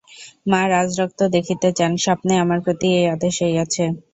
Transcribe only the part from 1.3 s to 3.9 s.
দেখিতে চান, স্বপ্নে আমার প্রতি এই আদেশ হইয়াছে।